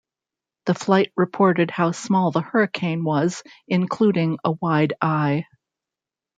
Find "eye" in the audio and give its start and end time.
4.99-5.45